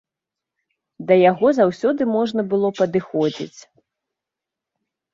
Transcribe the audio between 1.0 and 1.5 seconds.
Да яго